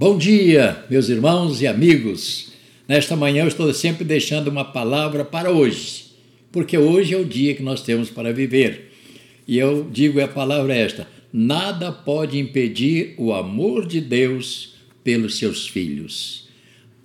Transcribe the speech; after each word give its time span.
Bom 0.00 0.16
dia, 0.16 0.84
meus 0.88 1.08
irmãos 1.08 1.60
e 1.60 1.66
amigos. 1.66 2.52
Nesta 2.86 3.16
manhã 3.16 3.42
eu 3.42 3.48
estou 3.48 3.74
sempre 3.74 4.04
deixando 4.04 4.46
uma 4.46 4.64
palavra 4.64 5.24
para 5.24 5.50
hoje, 5.50 6.04
porque 6.52 6.78
hoje 6.78 7.14
é 7.14 7.18
o 7.18 7.24
dia 7.24 7.52
que 7.52 7.64
nós 7.64 7.82
temos 7.82 8.08
para 8.08 8.32
viver. 8.32 8.92
E 9.44 9.58
eu 9.58 9.90
digo 9.90 10.20
a 10.20 10.28
palavra 10.28 10.72
é 10.72 10.82
esta: 10.82 11.08
nada 11.32 11.90
pode 11.90 12.38
impedir 12.38 13.16
o 13.18 13.32
amor 13.32 13.88
de 13.88 14.00
Deus 14.00 14.76
pelos 15.02 15.36
seus 15.36 15.66
filhos. 15.66 16.46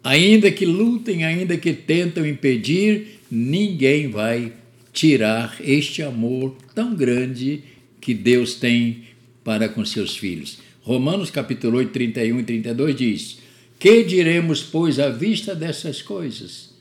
Ainda 0.04 0.52
que 0.52 0.64
lutem, 0.64 1.26
ainda 1.26 1.58
que 1.58 1.74
tentam 1.74 2.24
impedir, 2.24 3.22
ninguém 3.32 4.08
vai 4.08 4.54
tirar 4.94 5.58
este 5.62 6.04
amor 6.04 6.56
tão 6.76 6.94
grande 6.94 7.64
que 8.00 8.14
Deus 8.14 8.54
tem 8.54 9.06
para 9.44 9.68
com 9.68 9.84
seus 9.84 10.16
filhos. 10.16 10.60
Romanos 10.84 11.32
capítulo 11.32 11.78
8, 11.78 11.94
31 11.94 12.40
e 12.42 12.44
32 12.44 12.96
diz: 12.96 13.38
Que 13.80 14.04
diremos, 14.04 14.62
pois, 14.62 15.00
à 15.00 15.08
vista 15.08 15.56
dessas 15.56 16.02
coisas? 16.02 16.74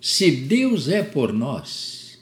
Se 0.00 0.28
Deus 0.30 0.88
é 0.88 1.04
por 1.04 1.32
nós, 1.32 2.18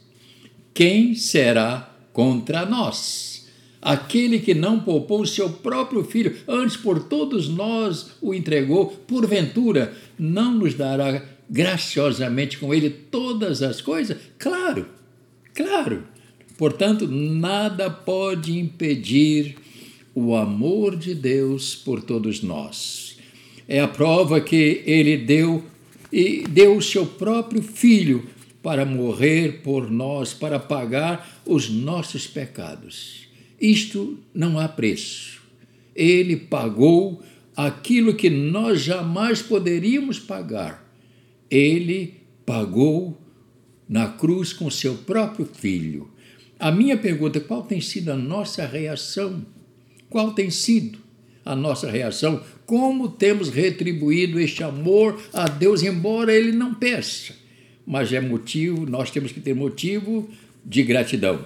quem 0.74 1.14
será 1.14 1.90
contra 2.12 2.66
nós? 2.66 3.48
Aquele 3.80 4.38
que 4.38 4.52
não 4.52 4.78
poupou 4.78 5.26
seu 5.26 5.48
próprio 5.48 6.04
filho, 6.04 6.36
antes 6.46 6.76
por 6.76 7.02
todos 7.04 7.48
nós 7.48 8.10
o 8.20 8.34
entregou, 8.34 8.88
porventura 8.88 9.92
não 10.18 10.52
nos 10.52 10.74
dará 10.74 11.24
graciosamente 11.48 12.58
com 12.58 12.74
ele 12.74 12.90
todas 12.90 13.62
as 13.62 13.80
coisas? 13.80 14.18
Claro, 14.38 14.86
claro. 15.54 16.04
Portanto, 16.58 17.08
nada 17.08 17.90
pode 17.90 18.56
impedir 18.56 19.56
o 20.14 20.34
amor 20.34 20.96
de 20.96 21.14
Deus 21.14 21.74
por 21.74 22.02
todos 22.02 22.42
nós. 22.42 23.16
É 23.66 23.80
a 23.80 23.88
prova 23.88 24.40
que 24.40 24.82
ele 24.84 25.16
deu 25.16 25.64
e 26.12 26.44
deu 26.48 26.76
o 26.76 26.82
seu 26.82 27.06
próprio 27.06 27.62
filho 27.62 28.26
para 28.62 28.84
morrer 28.84 29.62
por 29.62 29.90
nós, 29.90 30.34
para 30.34 30.58
pagar 30.58 31.40
os 31.46 31.70
nossos 31.70 32.26
pecados. 32.26 33.26
Isto 33.60 34.18
não 34.34 34.58
há 34.58 34.68
preço. 34.68 35.40
Ele 35.94 36.36
pagou 36.36 37.22
aquilo 37.56 38.14
que 38.14 38.30
nós 38.30 38.80
jamais 38.80 39.42
poderíamos 39.42 40.18
pagar. 40.18 40.92
Ele 41.50 42.14
pagou 42.44 43.18
na 43.88 44.08
cruz 44.08 44.52
com 44.52 44.70
seu 44.70 44.94
próprio 44.94 45.46
filho. 45.46 46.10
A 46.58 46.70
minha 46.70 46.96
pergunta: 46.96 47.40
qual 47.40 47.62
tem 47.62 47.80
sido 47.80 48.10
a 48.10 48.16
nossa 48.16 48.66
reação? 48.66 49.44
Qual 50.12 50.32
tem 50.32 50.50
sido 50.50 50.98
a 51.42 51.56
nossa 51.56 51.90
reação? 51.90 52.42
Como 52.66 53.08
temos 53.08 53.48
retribuído 53.48 54.38
este 54.38 54.62
amor 54.62 55.18
a 55.32 55.48
Deus, 55.48 55.82
embora 55.82 56.34
Ele 56.34 56.52
não 56.52 56.74
peça? 56.74 57.32
Mas 57.86 58.12
é 58.12 58.20
motivo, 58.20 58.84
nós 58.84 59.10
temos 59.10 59.32
que 59.32 59.40
ter 59.40 59.54
motivo 59.54 60.28
de 60.62 60.82
gratidão. 60.82 61.42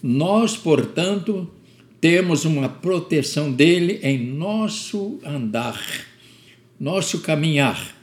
Nós, 0.00 0.56
portanto, 0.56 1.50
temos 2.00 2.44
uma 2.44 2.68
proteção 2.68 3.50
dele 3.50 3.98
em 4.00 4.16
nosso 4.16 5.18
andar, 5.26 5.84
nosso 6.78 7.18
caminhar. 7.18 7.96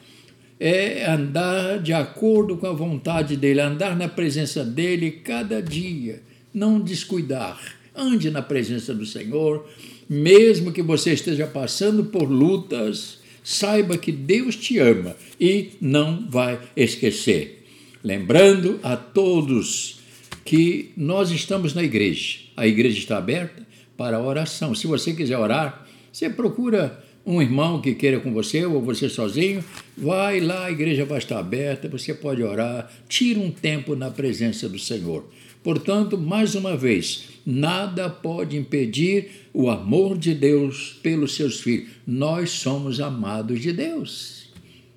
É 0.59 1.09
andar 1.09 1.79
de 1.79 1.93
acordo 1.93 2.57
com 2.57 2.67
a 2.67 2.73
vontade 2.73 3.37
dele, 3.37 3.61
andar 3.61 3.95
na 3.95 4.09
presença 4.09 4.65
dele 4.65 5.21
cada 5.23 5.61
dia, 5.61 6.21
não 6.53 6.81
descuidar 6.81 7.84
Ande 7.95 8.29
na 8.29 8.41
presença 8.41 8.93
do 8.93 9.05
Senhor, 9.05 9.67
mesmo 10.09 10.71
que 10.71 10.81
você 10.81 11.13
esteja 11.13 11.47
passando 11.47 12.05
por 12.05 12.29
lutas, 12.29 13.19
saiba 13.43 13.97
que 13.97 14.11
Deus 14.11 14.55
te 14.55 14.77
ama 14.79 15.15
e 15.39 15.71
não 15.79 16.27
vai 16.29 16.59
esquecer. 16.75 17.63
Lembrando 18.03 18.79
a 18.83 18.95
todos 18.95 19.99
que 20.43 20.91
nós 20.95 21.31
estamos 21.31 21.73
na 21.73 21.83
igreja. 21.83 22.39
A 22.55 22.67
igreja 22.67 22.99
está 22.99 23.17
aberta 23.17 23.65
para 23.97 24.21
oração. 24.21 24.75
Se 24.75 24.85
você 24.85 25.13
quiser 25.13 25.37
orar, 25.37 25.87
você 26.11 26.29
procura 26.29 27.03
um 27.25 27.41
irmão 27.41 27.81
que 27.81 27.95
queira 27.95 28.19
com 28.19 28.31
você 28.31 28.63
ou 28.65 28.81
você 28.81 29.09
sozinho, 29.09 29.63
vai 29.97 30.39
lá, 30.39 30.65
a 30.65 30.71
igreja 30.71 31.03
vai 31.03 31.17
estar 31.17 31.39
aberta, 31.39 31.89
você 31.89 32.13
pode 32.13 32.43
orar, 32.43 32.91
tira 33.09 33.39
um 33.39 33.49
tempo 33.49 33.95
na 33.95 34.11
presença 34.11 34.69
do 34.69 34.77
Senhor. 34.77 35.27
Portanto, 35.65 36.15
mais 36.15 36.53
uma 36.53 36.77
vez, 36.77 37.23
nada 37.43 38.07
pode 38.07 38.55
impedir 38.55 39.49
o 39.51 39.67
amor 39.67 40.15
de 40.15 40.31
Deus 40.31 40.99
pelos 41.01 41.33
seus 41.33 41.59
filhos. 41.59 41.89
Nós 42.05 42.51
somos 42.51 43.01
amados 43.01 43.59
de 43.59 43.73
Deus. 43.73 44.45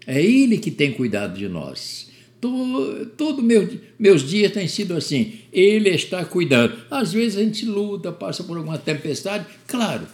É 0.06 0.22
Ele 0.22 0.58
que 0.58 0.70
tem 0.70 0.92
cuidado 0.92 1.38
de 1.38 1.48
nós. 1.48 2.10
Todo, 2.38 3.06
todo 3.16 3.42
meu, 3.42 3.66
meus 3.98 4.22
dias 4.28 4.52
têm 4.52 4.68
sido 4.68 4.94
assim. 4.94 5.36
Ele 5.50 5.88
está 5.88 6.22
cuidando. 6.22 6.76
Às 6.90 7.14
vezes 7.14 7.38
a 7.38 7.42
gente 7.42 7.64
luta, 7.64 8.12
passa 8.12 8.44
por 8.44 8.58
alguma 8.58 8.76
tempestade, 8.76 9.46
claro, 9.66 10.06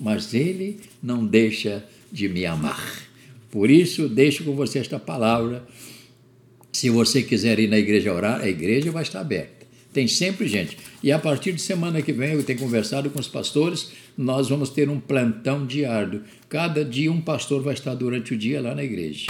mas 0.00 0.34
Ele 0.34 0.80
não 1.00 1.24
deixa 1.24 1.84
de 2.10 2.28
me 2.28 2.44
amar. 2.44 3.04
Por 3.52 3.70
isso, 3.70 4.08
deixo 4.08 4.42
com 4.42 4.56
você 4.56 4.80
esta 4.80 4.98
palavra. 4.98 5.64
Se 6.72 6.90
você 6.90 7.22
quiser 7.22 7.60
ir 7.60 7.68
na 7.68 7.78
igreja 7.78 8.12
orar, 8.12 8.40
a 8.40 8.48
igreja 8.48 8.90
vai 8.90 9.04
estar 9.04 9.20
aberta. 9.20 9.65
Tem 9.96 10.06
sempre 10.06 10.46
gente. 10.46 10.76
E 11.02 11.10
a 11.10 11.18
partir 11.18 11.54
de 11.54 11.62
semana 11.62 12.02
que 12.02 12.12
vem, 12.12 12.34
eu 12.34 12.44
tenho 12.44 12.58
conversado 12.58 13.08
com 13.08 13.18
os 13.18 13.28
pastores, 13.28 13.92
nós 14.14 14.46
vamos 14.46 14.68
ter 14.68 14.90
um 14.90 15.00
plantão 15.00 15.64
diário. 15.64 16.22
Cada 16.50 16.84
dia 16.84 17.10
um 17.10 17.18
pastor 17.18 17.62
vai 17.62 17.72
estar 17.72 17.94
durante 17.94 18.34
o 18.34 18.36
dia 18.36 18.60
lá 18.60 18.74
na 18.74 18.84
igreja. 18.84 19.24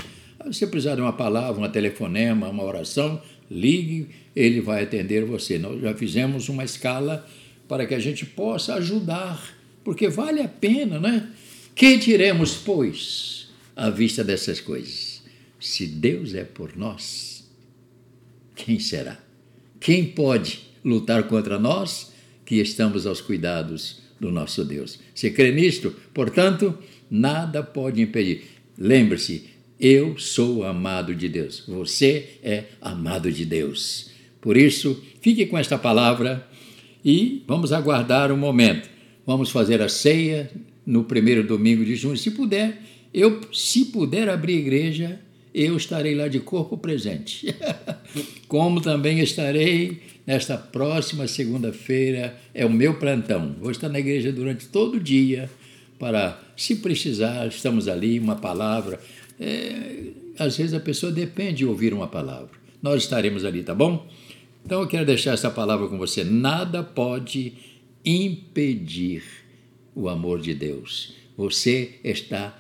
Se 0.47 0.55
você 0.55 0.67
precisar 0.67 0.97
de 0.97 1.01
uma 1.01 1.13
palavra, 1.13 1.65
um 1.65 1.71
telefonema, 1.71 2.49
uma 2.49 2.65
oração, 2.65 3.23
ligue, 3.49 4.09
ele 4.35 4.61
vai 4.61 4.83
atender 4.83 5.25
você. 5.25 5.57
Nós 5.57 5.81
já 5.81 5.95
fizemos 5.95 6.49
uma 6.49 6.65
escala 6.65 7.25
para 7.69 7.87
que 7.87 7.95
a 7.95 8.01
gente 8.01 8.27
possa 8.27 8.75
ajudar, 8.75 9.41
porque 9.85 10.09
vale 10.09 10.41
a 10.41 10.49
pena, 10.49 10.99
né? 10.99 11.31
Que 11.77 11.97
diremos, 11.97 12.57
pois, 12.57 13.51
à 13.77 13.89
vista 13.89 14.25
dessas 14.25 14.61
coisas? 14.61 15.23
Se 15.61 15.87
Deus 15.87 16.35
é 16.35 16.43
por 16.43 16.77
nós, 16.77 17.49
quem 18.57 18.81
será? 18.81 19.26
Quem 19.81 20.05
pode 20.05 20.61
lutar 20.85 21.25
contra 21.25 21.59
nós 21.59 22.13
que 22.45 22.57
estamos 22.57 23.07
aos 23.07 23.21
cuidados 23.21 24.03
do 24.21 24.31
nosso 24.31 24.65
Deus? 24.65 24.99
Você 25.15 25.31
crê 25.31 25.53
nisto? 25.53 25.95
Portanto, 26.13 26.77
nada 27.11 27.63
pode 27.63 28.01
impedir. 28.01 28.45
Lembre-se, 28.79 29.45
eu 29.79 30.19
sou 30.19 30.65
amado 30.65 31.15
de 31.15 31.29
Deus. 31.29 31.65
Você 31.69 32.39
é 32.43 32.65
amado 32.81 33.31
de 33.31 33.45
Deus. 33.45 34.11
Por 34.41 34.57
isso, 34.57 35.03
fique 35.21 35.47
com 35.47 35.59
esta 35.59 35.77
palavra 35.77 36.47
e 37.05 37.43
vamos 37.47 37.73
aguardar 37.73 38.33
um 38.33 38.37
momento. 38.37 38.89
Vamos 39.27 39.51
fazer 39.51 39.83
a 39.83 39.89
ceia 39.89 40.51
no 40.85 41.05
primeiro 41.05 41.43
domingo 41.43 41.85
de 41.85 41.97
junho, 41.97 42.17
se 42.17 42.31
puder. 42.31 42.81
Eu, 43.13 43.41
se 43.53 43.87
puder 43.87 44.29
abrir 44.29 44.59
igreja, 44.59 45.21
eu 45.55 45.77
estarei 45.77 46.15
lá 46.15 46.29
de 46.29 46.39
corpo 46.39 46.77
presente. 46.79 47.55
Como 48.57 48.81
também 48.81 49.21
estarei 49.21 50.01
nesta 50.27 50.57
próxima 50.57 51.29
segunda-feira, 51.29 52.41
é 52.55 52.65
o 52.65 52.71
meu 52.73 52.95
plantão. 52.95 53.55
Vou 53.61 53.71
estar 53.71 53.91
na 53.91 53.99
igreja 53.99 54.33
durante 54.33 54.67
todo 54.69 54.95
o 54.95 54.99
dia 54.99 55.51
para, 55.99 56.41
se 56.57 56.77
precisar, 56.77 57.47
estamos 57.49 57.87
ali, 57.87 58.19
uma 58.19 58.37
palavra. 58.37 58.99
É, 59.39 60.05
às 60.39 60.57
vezes 60.57 60.73
a 60.73 60.81
pessoa 60.81 61.13
depende 61.13 61.57
de 61.57 61.67
ouvir 61.67 61.93
uma 61.93 62.09
palavra. 62.09 62.49
Nós 62.83 63.03
estaremos 63.03 63.45
ali, 63.45 63.63
tá 63.63 63.75
bom? 63.75 64.09
Então 64.65 64.81
eu 64.81 64.87
quero 64.87 65.05
deixar 65.05 65.35
essa 65.35 65.51
palavra 65.51 65.87
com 65.89 65.99
você. 65.99 66.25
Nada 66.25 66.83
pode 66.83 67.53
impedir 68.03 69.23
o 69.95 70.09
amor 70.09 70.41
de 70.41 70.55
Deus. 70.55 71.13
Você 71.37 71.97
está 72.03 72.59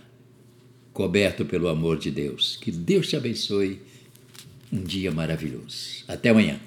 coberto 0.92 1.46
pelo 1.46 1.68
amor 1.68 1.96
de 1.96 2.10
Deus. 2.10 2.58
Que 2.60 2.70
Deus 2.70 3.08
te 3.08 3.16
abençoe. 3.16 3.80
Um 4.72 4.82
dia 4.82 5.10
maravilhoso. 5.10 6.04
Até 6.08 6.30
amanhã. 6.30 6.58